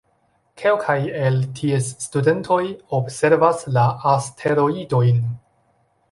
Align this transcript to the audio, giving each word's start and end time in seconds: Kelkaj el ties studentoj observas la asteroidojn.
Kelkaj 0.59 0.95
el 1.25 1.35
ties 1.59 1.89
studentoj 2.05 2.61
observas 2.99 3.61
la 3.75 3.83
asteroidojn. 4.13 5.21